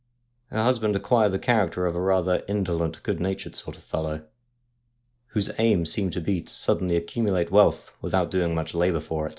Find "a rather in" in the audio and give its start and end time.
1.93-2.63